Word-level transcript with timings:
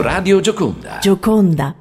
Radio 0.00 0.40
Gioconda. 0.40 0.98
Gioconda. 0.98 1.74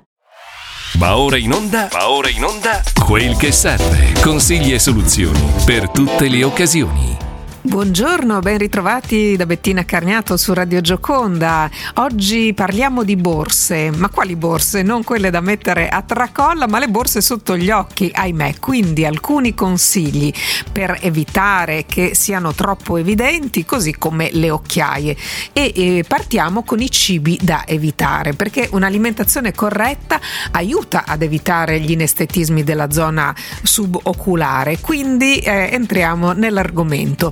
Va 0.96 1.18
ora 1.18 1.38
in 1.38 1.54
onda, 1.54 1.88
va 1.89 2.09
ora 2.09 2.29
in 2.29 2.43
onda, 2.43 2.83
quel 3.05 3.38
che 3.38 3.53
serve. 3.53 4.11
Consigli 4.21 4.73
e 4.73 4.79
soluzioni 4.79 5.39
per 5.66 5.90
tutte 5.90 6.27
le 6.27 6.43
occasioni. 6.43 7.28
Buongiorno, 7.69 8.39
ben 8.39 8.57
ritrovati 8.57 9.36
da 9.36 9.45
Bettina 9.45 9.86
Carniato 9.86 10.38
su 10.38 10.55
Radio 10.55 10.82
Gioconda. 10.82 11.70
Oggi 11.98 12.52
parliamo 12.55 13.04
di 13.04 13.16
borse, 13.16 13.91
ma 13.91 14.09
quali 14.09 14.36
borse? 14.36 14.82
Non 14.82 15.04
quelle 15.04 15.30
da 15.30 15.39
mettere 15.39 15.88
a 15.88 16.02
tracolla, 16.02 16.68
ma 16.68 16.80
le 16.80 16.88
borse 16.88 17.21
sotto 17.21 17.55
gli 17.55 17.70
occhi, 17.70 18.09
ahimè. 18.12 18.55
Quindi 18.59 19.05
alcuni 19.05 19.54
consigli 19.54 20.34
per 20.71 20.98
evitare 21.02 21.86
che 21.86 22.16
siano 22.16 22.55
troppo 22.55 22.98
evidenti, 22.98 23.63
così 23.66 23.95
come 23.95 24.30
le 24.31 24.49
occhiaie. 24.49 25.16
E, 25.54 25.72
e 25.76 26.05
partiamo 26.08 26.63
con 26.63 26.81
i 26.81 26.90
cibi 26.90 27.38
da 27.40 27.67
evitare, 27.67 28.34
perché 28.34 28.67
un'alimentazione 28.72 29.54
corretta 29.54 30.20
aiuta 30.54 31.04
ad 31.05 31.22
evitare 31.22 31.80
gli 31.80 31.91
inestetismi 31.91 32.63
della 32.63 32.90
zona 32.90 33.34
suboculare. 33.62 34.80
Quindi 34.80 35.38
eh, 35.38 35.70
entriamo 35.72 36.31
nell'argomento 36.31 37.31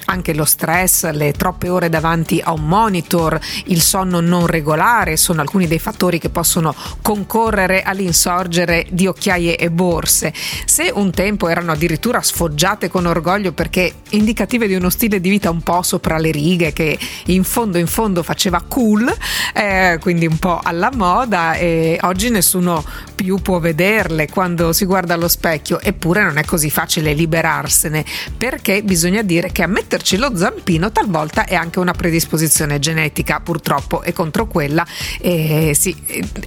anche 0.11 0.33
lo 0.33 0.43
stress, 0.43 1.09
le 1.11 1.31
troppe 1.31 1.69
ore 1.69 1.87
davanti 1.87 2.41
a 2.43 2.51
un 2.51 2.67
monitor, 2.67 3.39
il 3.67 3.81
sonno 3.81 4.19
non 4.19 4.45
regolare 4.45 5.15
sono 5.15 5.39
alcuni 5.39 5.67
dei 5.67 5.79
fattori 5.79 6.19
che 6.19 6.29
possono 6.29 6.75
concorrere 7.01 7.81
all'insorgere 7.81 8.85
di 8.91 9.07
occhiaie 9.07 9.55
e 9.55 9.71
borse. 9.71 10.33
Se 10.65 10.91
un 10.93 11.11
tempo 11.11 11.47
erano 11.47 11.71
addirittura 11.71 12.21
sfoggiate 12.21 12.89
con 12.89 13.05
orgoglio 13.05 13.53
perché 13.53 13.93
indicative 14.09 14.67
di 14.67 14.75
uno 14.75 14.89
stile 14.89 15.21
di 15.21 15.29
vita 15.29 15.49
un 15.49 15.61
po' 15.61 15.81
sopra 15.81 16.17
le 16.17 16.31
righe 16.31 16.73
che 16.73 16.99
in 17.27 17.45
fondo 17.45 17.77
in 17.77 17.87
fondo 17.87 18.21
faceva 18.21 18.61
cool, 18.67 19.11
eh, 19.53 19.97
quindi 20.01 20.25
un 20.25 20.37
po' 20.37 20.59
alla 20.61 20.91
moda 20.93 21.53
e 21.53 21.97
oggi 22.01 22.29
nessuno 22.29 22.83
più 23.15 23.37
può 23.37 23.59
vederle 23.59 24.27
quando 24.27 24.73
si 24.73 24.83
guarda 24.83 25.13
allo 25.13 25.29
specchio, 25.29 25.79
eppure 25.79 26.21
non 26.23 26.37
è 26.37 26.43
così 26.43 26.69
facile 26.69 27.13
liberarsene 27.13 28.03
perché 28.37 28.83
bisogna 28.83 29.21
dire 29.21 29.51
che 29.51 29.63
a 29.63 29.67
metterci 30.01 30.17
lo 30.17 30.35
zampino 30.35 30.91
talvolta 30.91 31.45
è 31.45 31.53
anche 31.53 31.79
una 31.79 31.93
predisposizione 31.93 32.79
genetica 32.79 33.39
purtroppo 33.39 34.01
e 34.01 34.13
contro 34.13 34.47
quella 34.47 34.85
eh, 35.19 35.73
sì, 35.77 35.95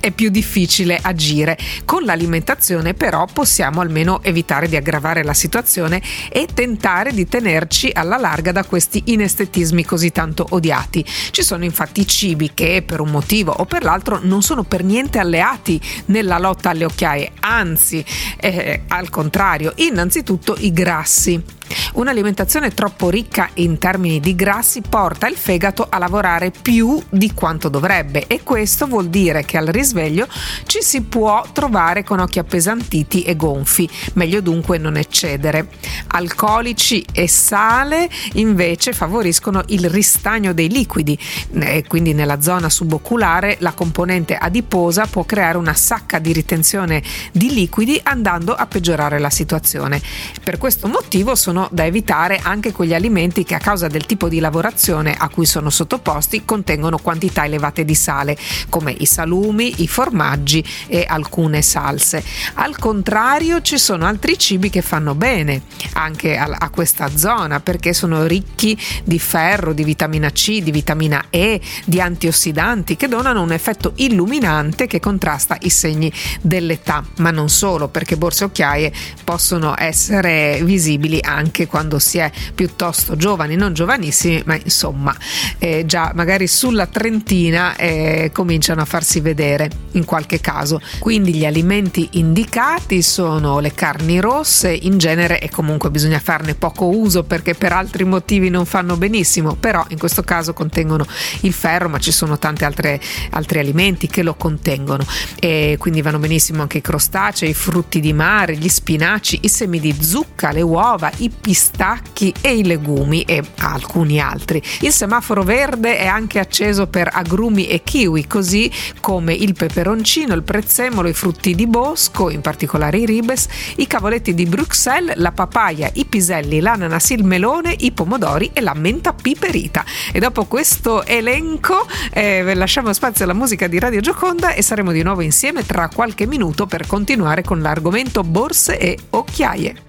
è 0.00 0.10
più 0.10 0.28
difficile 0.28 0.98
agire. 1.00 1.56
Con 1.84 2.02
l'alimentazione 2.02 2.94
però 2.94 3.26
possiamo 3.32 3.80
almeno 3.80 4.22
evitare 4.22 4.68
di 4.68 4.76
aggravare 4.76 5.22
la 5.22 5.34
situazione 5.34 6.02
e 6.28 6.48
tentare 6.52 7.12
di 7.12 7.26
tenerci 7.28 7.90
alla 7.92 8.16
larga 8.16 8.50
da 8.50 8.64
questi 8.64 9.02
inestetismi 9.06 9.84
così 9.84 10.10
tanto 10.10 10.46
odiati. 10.50 11.04
Ci 11.04 11.42
sono 11.42 11.64
infatti 11.64 12.06
cibi 12.06 12.50
che 12.54 12.82
per 12.84 13.00
un 13.00 13.10
motivo 13.10 13.52
o 13.52 13.64
per 13.64 13.84
l'altro 13.84 14.18
non 14.20 14.42
sono 14.42 14.64
per 14.64 14.82
niente 14.82 15.18
alleati 15.18 15.80
nella 16.06 16.38
lotta 16.38 16.70
alle 16.70 16.84
occhiaie, 16.84 17.32
anzi 17.40 18.04
eh, 18.40 18.82
al 18.88 19.08
contrario, 19.10 19.72
innanzitutto 19.76 20.56
i 20.58 20.72
grassi. 20.72 21.62
Un'alimentazione 21.94 22.70
troppo 22.70 23.08
ricca 23.08 23.48
in 23.54 23.78
termini 23.78 24.18
di 24.18 24.34
grassi 24.34 24.80
porta 24.80 25.28
il 25.28 25.36
fegato 25.36 25.86
a 25.88 25.98
lavorare 25.98 26.50
più 26.50 27.00
di 27.08 27.32
quanto 27.32 27.68
dovrebbe 27.68 28.26
e 28.26 28.42
questo 28.42 28.86
vuol 28.86 29.08
dire 29.08 29.44
che 29.44 29.56
al 29.56 29.66
risveglio 29.66 30.26
ci 30.66 30.82
si 30.82 31.02
può 31.02 31.44
trovare 31.52 32.02
con 32.02 32.18
occhi 32.18 32.38
appesantiti 32.38 33.22
e 33.22 33.36
gonfi, 33.36 33.88
meglio 34.14 34.40
dunque 34.40 34.78
non 34.78 34.96
eccedere. 34.96 35.68
Alcolici 36.08 37.04
e 37.12 37.28
sale 37.28 38.10
invece 38.34 38.92
favoriscono 38.92 39.62
il 39.68 39.88
ristagno 39.88 40.52
dei 40.52 40.68
liquidi 40.68 41.18
e 41.60 41.84
quindi 41.86 42.12
nella 42.12 42.40
zona 42.40 42.68
suboculare 42.68 43.56
la 43.60 43.72
componente 43.72 44.36
adiposa 44.36 45.06
può 45.06 45.24
creare 45.24 45.58
una 45.58 45.74
sacca 45.74 46.18
di 46.18 46.32
ritenzione 46.32 47.02
di 47.32 47.52
liquidi 47.52 48.00
andando 48.02 48.52
a 48.54 48.66
peggiorare 48.66 49.18
la 49.18 49.30
situazione. 49.30 50.00
Per 50.42 50.58
questo 50.58 50.88
motivo 50.88 51.34
sono 51.34 51.53
da 51.70 51.84
evitare 51.84 52.40
anche 52.42 52.72
quegli 52.72 52.94
alimenti 52.94 53.44
che 53.44 53.54
a 53.54 53.58
causa 53.58 53.86
del 53.86 54.06
tipo 54.06 54.28
di 54.28 54.40
lavorazione 54.40 55.14
a 55.16 55.28
cui 55.28 55.46
sono 55.46 55.70
sottoposti 55.70 56.44
contengono 56.44 56.98
quantità 56.98 57.44
elevate 57.44 57.84
di 57.84 57.94
sale, 57.94 58.36
come 58.68 58.94
i 58.96 59.06
salumi, 59.06 59.82
i 59.82 59.88
formaggi 59.88 60.64
e 60.86 61.04
alcune 61.08 61.62
salse. 61.62 62.22
Al 62.54 62.76
contrario 62.78 63.62
ci 63.62 63.78
sono 63.78 64.06
altri 64.06 64.38
cibi 64.38 64.70
che 64.70 64.82
fanno 64.82 65.14
bene 65.14 65.62
anche 65.94 66.36
a, 66.36 66.56
a 66.58 66.68
questa 66.70 67.16
zona 67.16 67.60
perché 67.60 67.92
sono 67.92 68.26
ricchi 68.26 68.76
di 69.04 69.18
ferro, 69.18 69.72
di 69.72 69.84
vitamina 69.84 70.30
C, 70.30 70.60
di 70.60 70.70
vitamina 70.70 71.26
E, 71.30 71.60
di 71.84 72.00
antiossidanti 72.00 72.96
che 72.96 73.08
donano 73.08 73.42
un 73.42 73.52
effetto 73.52 73.92
illuminante 73.96 74.86
che 74.86 75.00
contrasta 75.00 75.56
i 75.60 75.70
segni 75.70 76.12
dell'età, 76.40 77.04
ma 77.18 77.30
non 77.30 77.48
solo 77.48 77.88
perché 77.88 78.16
borse 78.16 78.44
e 78.44 78.46
occhiaie 78.46 78.92
possono 79.22 79.74
essere 79.78 80.60
visibili 80.62 81.18
anche 81.22 81.43
anche 81.44 81.66
quando 81.66 81.98
si 81.98 82.18
è 82.18 82.30
piuttosto 82.54 83.16
giovani, 83.16 83.54
non 83.54 83.74
giovanissimi, 83.74 84.42
ma 84.46 84.56
insomma 84.56 85.14
eh, 85.58 85.84
già 85.86 86.12
magari 86.14 86.46
sulla 86.46 86.86
trentina 86.86 87.76
eh, 87.76 88.30
cominciano 88.32 88.80
a 88.80 88.84
farsi 88.86 89.20
vedere 89.20 89.70
in 89.92 90.04
qualche 90.04 90.40
caso. 90.40 90.80
Quindi 90.98 91.34
gli 91.34 91.44
alimenti 91.44 92.08
indicati 92.12 93.02
sono 93.02 93.60
le 93.60 93.72
carni 93.74 94.20
rosse 94.20 94.72
in 94.72 94.98
genere 94.98 95.40
e 95.40 95.50
comunque 95.50 95.90
bisogna 95.90 96.18
farne 96.18 96.54
poco 96.54 96.86
uso 96.86 97.24
perché 97.24 97.54
per 97.54 97.72
altri 97.72 98.04
motivi 98.04 98.48
non 98.48 98.64
fanno 98.64 98.96
benissimo, 98.96 99.54
però 99.54 99.84
in 99.88 99.98
questo 99.98 100.22
caso 100.22 100.52
contengono 100.54 101.06
il 101.42 101.52
ferro, 101.52 101.88
ma 101.88 101.98
ci 101.98 102.12
sono 102.12 102.38
tanti 102.38 102.64
altri 102.64 103.58
alimenti 103.58 104.06
che 104.06 104.22
lo 104.22 104.34
contengono 104.34 105.04
e 105.38 105.76
quindi 105.78 106.00
vanno 106.00 106.18
benissimo 106.18 106.62
anche 106.62 106.78
i 106.78 106.82
crostacei, 106.82 107.50
i 107.50 107.54
frutti 107.54 108.00
di 108.00 108.12
mare, 108.12 108.56
gli 108.56 108.68
spinaci, 108.68 109.40
i 109.42 109.48
semi 109.48 109.80
di 109.80 109.94
zucca, 110.00 110.50
le 110.50 110.62
uova, 110.62 111.10
i 111.18 111.30
pistacchi 111.34 112.32
e 112.40 112.56
i 112.56 112.64
legumi 112.64 113.22
e 113.22 113.42
alcuni 113.58 114.20
altri. 114.20 114.62
Il 114.80 114.92
semaforo 114.92 115.42
verde 115.42 115.98
è 115.98 116.06
anche 116.06 116.38
acceso 116.38 116.86
per 116.86 117.10
agrumi 117.12 117.66
e 117.66 117.82
kiwi, 117.82 118.26
così 118.26 118.70
come 119.00 119.32
il 119.34 119.54
peperoncino, 119.54 120.34
il 120.34 120.42
prezzemolo, 120.42 121.08
i 121.08 121.12
frutti 121.12 121.54
di 121.54 121.66
bosco, 121.66 122.30
in 122.30 122.40
particolare 122.40 122.98
i 122.98 123.06
ribes, 123.06 123.46
i 123.76 123.86
cavoletti 123.86 124.34
di 124.34 124.46
Bruxelles, 124.46 125.16
la 125.16 125.32
papaya, 125.32 125.90
i 125.94 126.04
piselli, 126.04 126.60
l'ananas, 126.60 127.10
il 127.10 127.24
melone, 127.24 127.74
i 127.78 127.92
pomodori 127.92 128.50
e 128.52 128.60
la 128.60 128.74
menta 128.74 129.12
piperita. 129.12 129.84
E 130.12 130.18
dopo 130.18 130.44
questo 130.44 131.04
elenco 131.04 131.86
eh, 132.12 132.54
lasciamo 132.54 132.92
spazio 132.92 133.24
alla 133.24 133.34
musica 133.34 133.66
di 133.66 133.78
Radio 133.78 134.00
Gioconda 134.00 134.52
e 134.54 134.62
saremo 134.62 134.92
di 134.92 135.02
nuovo 135.02 135.20
insieme 135.20 135.64
tra 135.64 135.88
qualche 135.88 136.26
minuto 136.26 136.66
per 136.66 136.86
continuare 136.86 137.42
con 137.42 137.60
l'argomento 137.60 138.22
borse 138.22 138.78
e 138.78 138.98
occhiaie. 139.10 139.83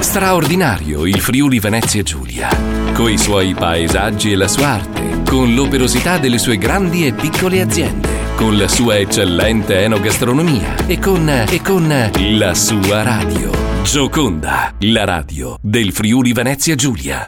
Straordinario 0.00 1.06
il 1.06 1.20
Friuli 1.20 1.58
Venezia 1.58 2.02
Giulia, 2.02 2.48
coi 2.92 3.18
suoi 3.18 3.54
paesaggi 3.54 4.32
e 4.32 4.36
la 4.36 4.48
sua 4.48 4.68
arte, 4.68 5.22
con 5.28 5.54
l'operosità 5.54 6.18
delle 6.18 6.38
sue 6.38 6.58
grandi 6.58 7.06
e 7.06 7.12
piccole 7.12 7.60
aziende, 7.60 8.34
con 8.36 8.56
la 8.56 8.68
sua 8.68 8.98
eccellente 8.98 9.80
enogastronomia 9.80 10.86
e 10.86 10.98
con, 10.98 11.28
e 11.28 11.60
con 11.62 12.10
la 12.14 12.54
sua 12.54 13.02
radio. 13.02 13.50
Gioconda, 13.82 14.74
la 14.80 15.04
radio 15.04 15.58
del 15.60 15.92
Friuli 15.92 16.32
Venezia 16.32 16.74
Giulia. 16.74 17.26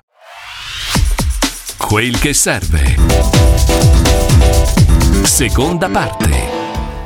Quel 1.77 2.19
che 2.19 2.35
serve. 2.35 2.97
Seconda 5.23 5.89
parte 5.89 6.48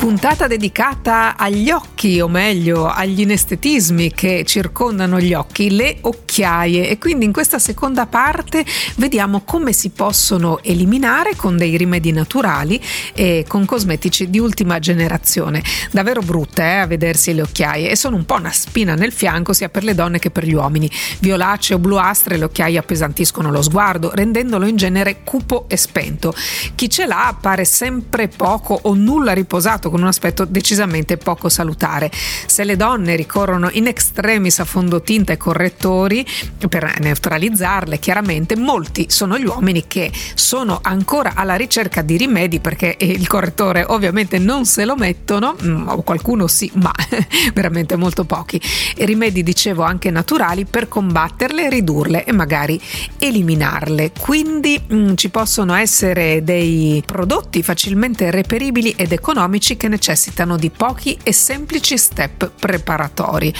puntata 0.03 0.47
dedicata 0.47 1.37
agli 1.37 1.71
occhi, 1.71 2.19
o 2.19 2.27
meglio 2.27 2.87
agli 2.87 3.21
inestetismi 3.21 4.11
che 4.11 4.43
circondano 4.45 5.17
gli 5.17 5.33
occhi, 5.33 5.73
le 5.73 5.99
occhiaie. 6.01 6.89
E 6.89 6.97
quindi 6.97 7.23
in 7.23 7.31
questa 7.31 7.57
seconda 7.57 8.05
parte 8.05 8.65
vediamo 8.97 9.43
come 9.45 9.71
si 9.71 9.91
possono 9.91 10.61
eliminare 10.61 11.37
con 11.37 11.55
dei 11.55 11.77
rimedi 11.77 12.11
naturali 12.11 12.81
e 13.13 13.45
con 13.47 13.63
cosmetici 13.63 14.29
di 14.29 14.39
ultima 14.39 14.77
generazione. 14.79 15.63
Davvero 15.89 16.19
brutte 16.19 16.63
eh, 16.63 16.79
a 16.79 16.85
vedersi 16.85 17.33
le 17.33 17.43
occhiaie 17.43 17.89
e 17.89 17.95
sono 17.95 18.17
un 18.17 18.25
po' 18.25 18.35
una 18.35 18.51
spina 18.51 18.95
nel 18.95 19.13
fianco 19.13 19.53
sia 19.53 19.69
per 19.69 19.85
le 19.85 19.95
donne 19.95 20.19
che 20.19 20.31
per 20.31 20.45
gli 20.45 20.53
uomini. 20.53 20.91
Violacee 21.19 21.77
o 21.77 21.79
bluastre 21.79 22.35
le 22.35 22.43
occhiaie 22.43 22.77
appesantiscono 22.77 23.49
lo 23.49 23.61
sguardo, 23.61 24.11
rendendolo 24.13 24.65
in 24.65 24.75
genere 24.75 25.21
cupo 25.23 25.63
e 25.69 25.77
spento. 25.77 26.35
Chi 26.75 26.89
ce 26.89 27.05
l'ha 27.05 27.27
appare 27.27 27.63
sempre 27.63 28.27
poco 28.27 28.77
o 28.81 28.93
nulla 28.95 29.31
riposato 29.31 29.91
con 29.93 30.01
un 30.01 30.07
aspetto 30.07 30.45
decisamente 30.45 31.17
poco 31.17 31.49
salutare. 31.49 32.09
Se 32.47 32.63
le 32.63 32.75
donne 32.75 33.15
ricorrono 33.15 33.69
in 33.73 33.85
extremis 33.85 34.57
a 34.57 34.65
fondotinta 34.65 35.33
e 35.33 35.37
correttori 35.37 36.25
per 36.67 36.95
neutralizzarle, 36.99 37.99
chiaramente 37.99 38.55
molti 38.55 39.05
sono 39.09 39.37
gli 39.37 39.45
uomini 39.45 39.85
che 39.85 40.11
sono 40.33 40.79
ancora 40.81 41.33
alla 41.35 41.53
ricerca 41.53 42.01
di 42.01 42.17
rimedi 42.17 42.59
perché 42.59 42.97
il 43.01 43.27
correttore 43.27 43.85
ovviamente 43.87 44.39
non 44.39 44.65
se 44.65 44.83
lo 44.83 44.95
mettono, 44.95 45.55
mm, 45.63 45.87
o 45.89 46.01
qualcuno 46.01 46.47
sì, 46.47 46.71
ma 46.81 46.91
veramente 47.53 47.95
molto 47.95 48.23
pochi. 48.23 48.59
Rimedi, 48.97 49.43
dicevo, 49.43 49.83
anche 49.83 50.09
naturali 50.09 50.65
per 50.65 50.87
combatterle, 50.87 51.69
ridurle 51.69 52.25
e 52.25 52.31
magari 52.31 52.81
eliminarle. 53.19 54.11
Quindi 54.19 54.81
mh, 54.87 54.95
mm, 54.95 55.13
ci 55.13 55.29
possono 55.29 55.75
essere 55.75 56.43
dei 56.43 57.03
prodotti 57.05 57.61
facilmente 57.61 58.31
reperibili 58.31 58.95
ed 58.97 59.11
economici 59.11 59.77
che 59.83 59.89
necessitano 59.89 60.55
di 60.55 60.69
pochi 60.69 61.17
e 61.23 61.33
semplici 61.33 61.97
step 61.97 62.51
preparatori. 62.57 63.53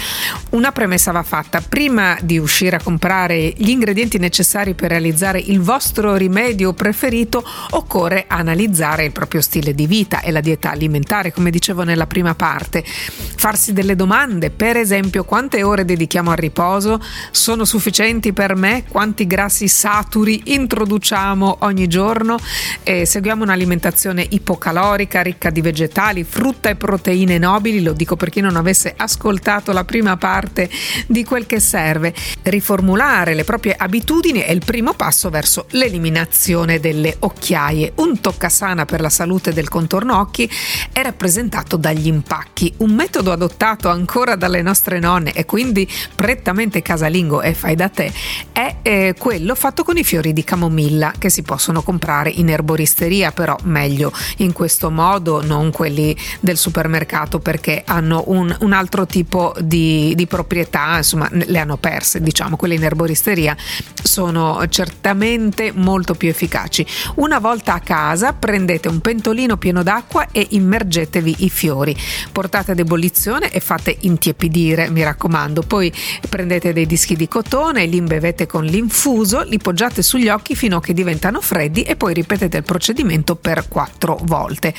Una 0.51 0.71
premessa 0.71 1.11
va 1.11 1.21
fatta, 1.21 1.59
prima 1.59 2.17
di 2.21 2.37
uscire 2.37 2.77
a 2.77 2.81
comprare 2.81 3.51
gli 3.57 3.67
ingredienti 3.67 4.17
necessari 4.19 4.73
per 4.73 4.91
realizzare 4.91 5.39
il 5.39 5.59
vostro 5.59 6.15
rimedio 6.15 6.71
preferito, 6.71 7.43
occorre 7.71 8.23
analizzare 8.29 9.03
il 9.03 9.11
proprio 9.11 9.41
stile 9.41 9.73
di 9.75 9.85
vita 9.85 10.21
e 10.21 10.31
la 10.31 10.39
dieta 10.39 10.71
alimentare, 10.71 11.33
come 11.33 11.49
dicevo 11.49 11.83
nella 11.83 12.07
prima 12.07 12.35
parte, 12.35 12.85
farsi 12.85 13.73
delle 13.73 13.97
domande, 13.97 14.49
per 14.49 14.77
esempio 14.77 15.25
quante 15.25 15.61
ore 15.61 15.83
dedichiamo 15.83 16.31
al 16.31 16.37
riposo, 16.37 17.01
sono 17.31 17.65
sufficienti 17.65 18.31
per 18.31 18.55
me, 18.55 18.85
quanti 18.87 19.27
grassi 19.27 19.67
saturi 19.67 20.41
introduciamo 20.45 21.57
ogni 21.61 21.87
giorno, 21.87 22.37
eh, 22.83 23.05
seguiamo 23.05 23.43
un'alimentazione 23.43 24.25
ipocalorica 24.29 25.21
ricca 25.21 25.49
di 25.49 25.59
vegetali, 25.59 26.12
frutta 26.21 26.69
e 26.69 26.75
proteine 26.75 27.39
nobili, 27.39 27.81
lo 27.81 27.93
dico 27.93 28.15
per 28.15 28.29
chi 28.29 28.41
non 28.41 28.55
avesse 28.55 28.93
ascoltato 28.95 29.71
la 29.71 29.83
prima 29.83 30.17
parte 30.17 30.69
di 31.07 31.23
quel 31.23 31.47
che 31.47 31.59
serve. 31.59 32.13
Riformulare 32.43 33.33
le 33.33 33.43
proprie 33.43 33.73
abitudini 33.75 34.41
è 34.41 34.51
il 34.51 34.63
primo 34.63 34.93
passo 34.93 35.31
verso 35.31 35.65
l'eliminazione 35.71 36.79
delle 36.79 37.15
occhiaie. 37.19 37.93
Un 37.95 38.19
toccasana 38.21 38.85
per 38.85 39.01
la 39.01 39.09
salute 39.09 39.53
del 39.53 39.69
contorno 39.69 40.19
occhi 40.19 40.47
è 40.91 41.01
rappresentato 41.01 41.77
dagli 41.77 42.05
impacchi, 42.05 42.71
un 42.77 42.91
metodo 42.91 43.31
adottato 43.31 43.89
ancora 43.89 44.35
dalle 44.35 44.61
nostre 44.61 44.99
nonne 44.99 45.31
e 45.33 45.45
quindi 45.45 45.89
prettamente 46.13 46.81
casalingo 46.81 47.41
e 47.41 47.53
fai 47.53 47.75
da 47.75 47.89
te, 47.89 48.11
è 48.51 48.75
eh, 48.81 49.15
quello 49.17 49.55
fatto 49.55 49.83
con 49.83 49.97
i 49.97 50.03
fiori 50.03 50.33
di 50.33 50.43
camomilla 50.43 51.13
che 51.17 51.29
si 51.29 51.41
possono 51.41 51.81
comprare 51.81 52.29
in 52.29 52.49
erboristeria, 52.49 53.31
però 53.31 53.55
meglio 53.63 54.11
in 54.37 54.51
questo 54.51 54.91
modo, 54.91 55.43
non 55.43 55.71
quelli 55.71 56.02
del 56.39 56.57
supermercato 56.57 57.39
perché 57.39 57.83
hanno 57.85 58.23
un, 58.27 58.55
un 58.59 58.73
altro 58.73 59.05
tipo 59.05 59.53
di, 59.59 60.13
di 60.15 60.27
proprietà, 60.27 60.97
insomma 60.97 61.29
le 61.31 61.59
hanno 61.59 61.77
perse, 61.77 62.21
diciamo, 62.21 62.55
quelle 62.55 62.75
in 62.75 62.83
erboristeria 62.83 63.55
sono 64.01 64.65
certamente 64.69 65.71
molto 65.73 66.15
più 66.15 66.29
efficaci. 66.29 66.85
Una 67.15 67.39
volta 67.39 67.73
a 67.73 67.79
casa 67.79 68.33
prendete 68.33 68.87
un 68.87 68.99
pentolino 68.99 69.57
pieno 69.57 69.83
d'acqua 69.83 70.27
e 70.31 70.47
immergetevi 70.51 71.35
i 71.39 71.49
fiori. 71.49 71.95
Portate 72.31 72.71
ad 72.71 72.79
ebollizione 72.79 73.51
e 73.51 73.59
fate 73.59 73.95
intiepidire, 74.01 74.89
mi 74.89 75.03
raccomando. 75.03 75.61
Poi 75.61 75.91
prendete 76.29 76.73
dei 76.73 76.85
dischi 76.85 77.15
di 77.15 77.27
cotone, 77.27 77.85
li 77.85 77.97
imbevete 77.97 78.45
con 78.47 78.65
l'infuso, 78.65 79.43
li 79.43 79.57
poggiate 79.57 80.01
sugli 80.01 80.29
occhi 80.29 80.55
fino 80.55 80.77
a 80.77 80.81
che 80.81 80.93
diventano 80.93 81.41
freddi 81.41 81.83
e 81.83 81.95
poi 81.95 82.13
ripetete 82.13 82.57
il 82.57 82.63
procedimento 82.63 83.35
per 83.35 83.67
quattro 83.67 84.17
volte. 84.23 84.73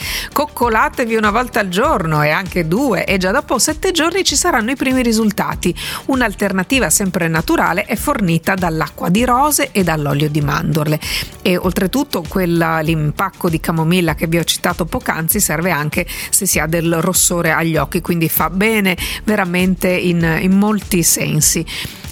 Coccolatevi 1.05 1.17
una 1.17 1.31
volta 1.31 1.61
al 1.61 1.69
giorno 1.69 2.23
e 2.23 2.31
anche 2.31 2.67
due 2.67 3.05
e 3.05 3.19
già 3.19 3.31
dopo 3.31 3.59
sette 3.59 3.93
giorni 3.93 4.25
ci 4.25 4.37
saranno 4.37 4.71
i 4.71 4.77
primi 4.77 5.03
risultati. 5.03 5.75
Un'alternativa 6.06 6.89
sempre 6.89 7.29
naturale 7.29 7.85
è 7.85 7.95
fornita 7.95 8.55
dall'acqua 8.55 9.11
di 9.11 9.25
rose 9.25 9.71
e 9.73 9.83
dall'olio 9.83 10.31
di 10.31 10.41
mandorle 10.41 10.99
e 11.43 11.59
oltretutto 11.59 12.25
quella, 12.27 12.81
l'impacco 12.81 13.51
di 13.51 13.61
camomilla 13.61 14.15
che 14.15 14.27
vi 14.27 14.39
ho 14.39 14.45
citato 14.45 14.87
poc'anzi 14.87 15.41
serve 15.41 15.71
anche 15.71 16.06
se 16.31 16.47
si 16.47 16.59
ha 16.59 16.67
del 16.67 17.01
rossore 17.03 17.51
agli 17.51 17.77
occhi, 17.77 18.01
quindi 18.01 18.31
fa 18.31 18.49
bene 18.49 18.97
veramente 19.25 19.91
in, 19.91 20.39
in 20.41 20.53
molti 20.53 21.03
sensi. 21.03 21.67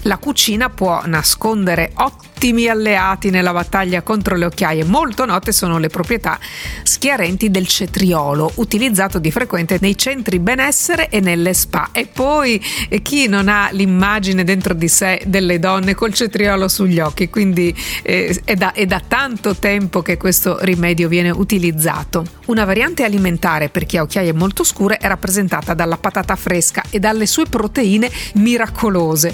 La 0.07 0.19
cucina 0.19 0.69
può 0.69 1.03
nascondere 1.05 1.93
ottimi 1.95 2.67
alleati 2.67 3.31
nella 3.31 3.53
battaglia 3.53 4.03
contro 4.03 4.35
le 4.35 4.47
occhiaie. 4.47 4.83
Molto 4.83 5.25
note 5.25 5.53
sono 5.53 5.79
le 5.79 5.87
proprietà 5.87 6.41
schiarenti 6.83 7.53
del 7.53 7.69
cetriolo, 7.69 8.51
utilizzato 8.57 9.21
di 9.21 9.31
frequente 9.31 9.79
nei 9.81 9.97
centri 9.97 10.41
benessere 10.41 11.09
e 11.09 11.21
nelle 11.21 11.55
spa. 11.55 11.91
E 11.93 12.09
poi 12.13 12.61
e 12.89 13.01
chi 13.01 13.29
non 13.29 13.49
ha 13.49 13.69
l'immagine 13.71 14.43
dentro 14.43 14.75
di 14.75 14.89
sé 14.89 15.23
delle 15.27 15.61
donne 15.61 15.95
col 15.95 16.13
cetriolo 16.13 16.67
sugli 16.67 16.99
occhi, 16.99 17.31
quindi 17.31 17.73
eh, 18.03 18.41
è, 18.45 18.57
da, 18.57 18.73
è 18.73 18.87
da 18.87 19.01
tanto 19.07 19.55
tempo 19.55 20.03
che 20.03 20.17
questo 20.17 20.59
rimedio 20.63 21.07
viene 21.07 21.31
utilizzato. 21.31 22.25
Una 22.47 22.65
variante 22.65 23.05
alimentare 23.05 23.69
per 23.69 23.87
chi 23.87 23.99
ha 23.99 24.03
occhiaie 24.03 24.33
molto 24.33 24.65
scure 24.65 24.97
è 24.97 25.07
rappresentata 25.07 25.75
dalla 25.75 25.97
patata 25.97 26.35
fresca 26.35 26.83
e 26.91 26.99
dalle 26.99 27.27
sue 27.27 27.47
proteine 27.47 28.11
miracolose, 28.35 29.33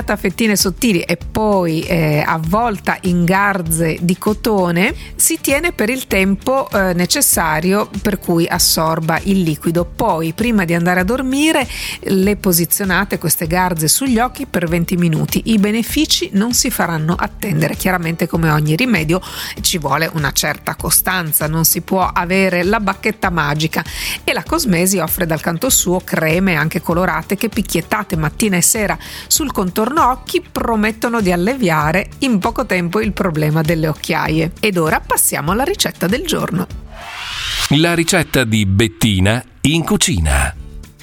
tagliata 0.00 0.12
a 0.14 0.16
fettine 0.16 0.56
sottili 0.56 1.00
e 1.00 1.16
poi 1.16 1.82
eh, 1.82 2.22
avvolta 2.24 2.96
in 3.02 3.24
garze 3.24 3.98
di 4.00 4.16
cotone, 4.18 4.94
si 5.14 5.38
tiene 5.40 5.72
per 5.72 5.90
il 5.90 6.06
tempo 6.06 6.68
eh, 6.70 6.92
necessario 6.94 7.88
per 8.02 8.18
cui 8.18 8.46
assorba 8.46 9.20
il 9.24 9.42
liquido. 9.42 9.84
Poi, 9.84 10.32
prima 10.32 10.64
di 10.64 10.74
andare 10.74 11.00
a 11.00 11.04
dormire, 11.04 11.66
le 12.00 12.36
posizionate 12.36 13.18
queste 13.18 13.46
garze 13.46 13.88
sugli 13.88 14.18
occhi 14.18 14.46
per 14.46 14.68
20 14.68 14.96
minuti. 14.96 15.42
I 15.46 15.58
benefici 15.58 16.30
non 16.32 16.52
si 16.52 16.70
faranno 16.70 17.14
attendere. 17.14 17.76
Chiaramente, 17.76 18.26
come 18.26 18.50
ogni 18.50 18.76
rimedio, 18.76 19.20
ci 19.60 19.78
vuole 19.78 20.10
una 20.12 20.32
certa 20.32 20.74
costanza, 20.76 21.46
non 21.46 21.64
si 21.64 21.82
può 21.82 22.08
avere 22.12 22.62
la 22.64 22.80
bacchetta 22.80 23.30
magica 23.30 23.84
e 24.24 24.32
la 24.32 24.42
Cosmesi 24.42 24.98
offre 24.98 25.26
dal 25.26 25.40
canto 25.40 25.68
suo 25.68 26.00
creme 26.00 26.54
anche 26.54 26.80
colorate 26.80 27.36
che 27.36 27.48
picchiettate 27.48 28.16
mattina 28.16 28.56
e 28.56 28.62
sera 28.62 28.96
sul 29.26 29.52
contorno 29.52 29.89
occhi 29.98 30.42
promettono 30.42 31.20
di 31.20 31.32
alleviare 31.32 32.10
in 32.18 32.38
poco 32.38 32.66
tempo 32.66 33.00
il 33.00 33.12
problema 33.12 33.62
delle 33.62 33.88
occhiaie. 33.88 34.52
Ed 34.60 34.76
ora 34.76 35.00
passiamo 35.00 35.52
alla 35.52 35.64
ricetta 35.64 36.06
del 36.06 36.26
giorno. 36.26 36.66
La 37.76 37.94
ricetta 37.94 38.44
di 38.44 38.66
Bettina 38.66 39.42
in 39.62 39.84
cucina. 39.84 40.59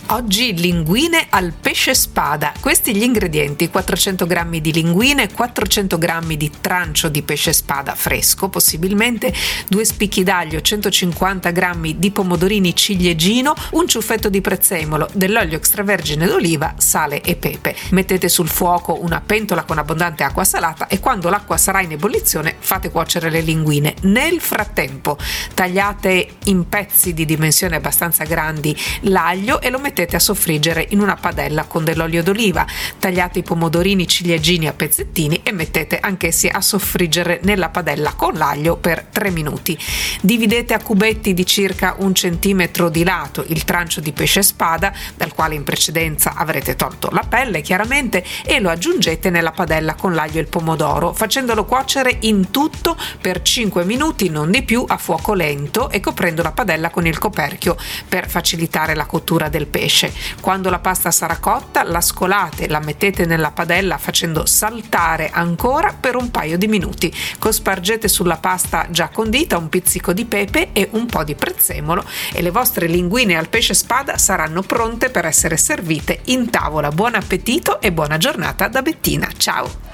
Oggi 0.09 0.53
linguine 0.53 1.27
al 1.31 1.51
pesce 1.51 1.93
spada. 1.93 2.53
Questi 2.61 2.95
gli 2.95 3.03
ingredienti: 3.03 3.69
400 3.69 4.25
g 4.25 4.61
di 4.61 4.71
linguine, 4.71 5.29
400 5.29 5.97
g 5.97 6.35
di 6.37 6.49
trancio 6.61 7.09
di 7.09 7.21
pesce 7.23 7.51
spada 7.51 7.93
fresco, 7.93 8.47
possibilmente, 8.47 9.33
due 9.67 9.83
spicchi 9.83 10.23
d'aglio, 10.23 10.61
150 10.61 11.51
g 11.51 11.95
di 11.95 12.11
pomodorini 12.11 12.73
ciliegino, 12.73 13.53
un 13.71 13.85
ciuffetto 13.89 14.29
di 14.29 14.39
prezzemolo, 14.39 15.09
dell'olio 15.11 15.57
extravergine 15.57 16.25
d'oliva, 16.25 16.75
sale 16.77 17.21
e 17.21 17.35
pepe. 17.35 17.75
Mettete 17.89 18.29
sul 18.29 18.47
fuoco 18.47 19.01
una 19.01 19.19
pentola 19.19 19.63
con 19.63 19.77
abbondante 19.77 20.23
acqua 20.23 20.45
salata 20.45 20.87
e 20.87 21.01
quando 21.01 21.27
l'acqua 21.27 21.57
sarà 21.57 21.81
in 21.81 21.91
ebollizione 21.91 22.55
fate 22.57 22.91
cuocere 22.91 23.29
le 23.29 23.41
linguine. 23.41 23.93
Nel 24.03 24.39
frattempo 24.39 25.17
tagliate 25.53 26.27
in 26.45 26.69
pezzi 26.69 27.13
di 27.13 27.25
dimensioni 27.25 27.75
abbastanza 27.75 28.23
grandi 28.23 28.73
l'aglio 29.01 29.59
e 29.59 29.69
lo 29.69 29.79
mettete 29.79 29.95
mettete 29.97 30.15
a 30.15 30.19
soffriggere 30.19 30.85
in 30.89 30.99
una 30.99 31.15
padella 31.15 31.63
con 31.63 31.83
dell'olio 31.83 32.21
d'oliva. 32.21 32.67
Tagliate 32.99 33.39
i 33.39 33.43
pomodorini 33.43 34.07
ciliegini 34.07 34.67
a 34.67 34.73
pezzettini 34.73 35.41
e 35.41 35.51
mettete 35.51 35.97
anch'essi 35.97 36.47
a 36.47 36.61
soffriggere 36.61 37.39
nella 37.41 37.69
padella 37.69 38.13
con 38.13 38.35
l'aglio 38.35 38.77
per 38.77 39.05
3 39.05 39.31
minuti. 39.31 39.75
Dividete 40.21 40.75
a 40.75 40.83
cubetti 40.83 41.33
di 41.33 41.47
circa 41.47 41.95
un 41.97 42.13
centimetro 42.13 42.89
di 42.89 43.03
lato 43.03 43.43
il 43.47 43.63
trancio 43.63 43.99
di 43.99 44.11
pesce 44.11 44.43
spada, 44.43 44.93
dal 45.15 45.33
quale 45.33 45.55
in 45.55 45.63
precedenza 45.63 46.35
avrete 46.35 46.75
tolto 46.75 47.09
la 47.09 47.25
pelle 47.27 47.61
chiaramente, 47.61 48.23
e 48.45 48.59
lo 48.59 48.69
aggiungete 48.69 49.31
nella 49.31 49.51
padella 49.51 49.95
con 49.95 50.13
l'aglio 50.13 50.37
e 50.37 50.41
il 50.41 50.47
pomodoro, 50.47 51.11
facendolo 51.13 51.65
cuocere 51.65 52.17
in 52.21 52.51
tutto 52.51 52.95
per 53.19 53.41
5 53.41 53.83
minuti, 53.83 54.29
non 54.29 54.51
di 54.51 54.61
più, 54.61 54.85
a 54.87 54.97
fuoco 54.97 55.33
lento 55.33 55.89
e 55.89 55.99
coprendo 56.01 56.43
la 56.43 56.51
padella 56.51 56.91
con 56.91 57.07
il 57.07 57.17
coperchio 57.17 57.75
per 58.07 58.29
facilitare 58.29 58.93
la 58.93 59.07
cottura 59.07 59.49
del 59.49 59.65
pesce 59.65 59.85
pesce. 59.87 60.13
Quando 60.41 60.69
la 60.69 60.79
pasta 60.79 61.11
sarà 61.11 61.37
cotta, 61.37 61.83
la 61.83 62.01
scolate, 62.01 62.67
la 62.67 62.79
mettete 62.79 63.25
nella 63.25 63.51
padella 63.51 63.97
facendo 63.97 64.45
saltare 64.45 65.29
ancora 65.31 65.95
per 65.97 66.15
un 66.15 66.29
paio 66.29 66.57
di 66.57 66.67
minuti. 66.67 67.13
Cospargete 67.39 68.09
sulla 68.09 68.35
pasta 68.35 68.87
già 68.89 69.07
condita 69.07 69.57
un 69.57 69.69
pizzico 69.69 70.11
di 70.11 70.25
pepe 70.25 70.69
e 70.73 70.89
un 70.91 71.05
po' 71.05 71.23
di 71.23 71.35
prezzemolo 71.35 72.03
e 72.33 72.41
le 72.41 72.51
vostre 72.51 72.87
linguine 72.87 73.37
al 73.37 73.47
pesce 73.47 73.73
spada 73.73 74.17
saranno 74.17 74.61
pronte 74.61 75.09
per 75.09 75.25
essere 75.25 75.55
servite 75.55 76.19
in 76.25 76.49
tavola. 76.49 76.89
Buon 76.89 77.15
appetito 77.15 77.79
e 77.79 77.93
buona 77.93 78.17
giornata 78.17 78.67
da 78.67 78.81
Bettina. 78.81 79.29
Ciao! 79.37 79.85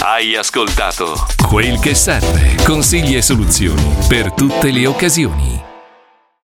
Hai 0.00 0.36
ascoltato 0.36 1.26
Quel 1.46 1.78
che 1.78 1.94
serve, 1.94 2.56
consigli 2.64 3.16
e 3.16 3.22
soluzioni 3.22 3.94
per 4.06 4.32
tutte 4.32 4.70
le 4.70 4.86
occasioni. 4.86 5.63